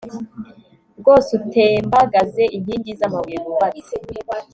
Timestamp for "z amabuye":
2.99-3.37